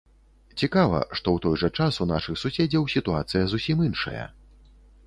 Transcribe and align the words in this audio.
Цікава, 0.61 1.01
што 1.19 1.27
ў 1.35 1.43
той 1.47 1.55
жа 1.65 1.69
час 1.83 2.01
у 2.07 2.09
нашых 2.15 2.41
суседзяў 2.45 2.91
сітуацыя 2.95 3.43
зусім 3.55 3.87
іншая. 3.91 4.23